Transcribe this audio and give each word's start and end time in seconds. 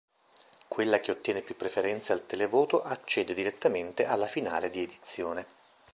Quella 0.67 0.97
che 0.97 1.11
ottiene 1.11 1.43
più 1.43 1.55
preferenze 1.55 2.11
al 2.11 2.25
televoto 2.25 2.81
accede 2.81 3.35
direttamente 3.35 4.05
alla 4.07 4.25
finale 4.25 4.71
di 4.71 4.81
edizione. 4.81 5.45